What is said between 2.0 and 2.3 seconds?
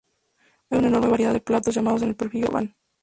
con el